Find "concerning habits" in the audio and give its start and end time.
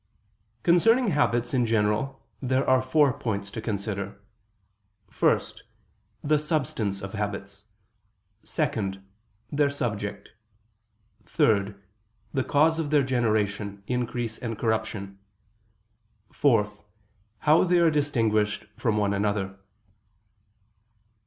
0.63-1.53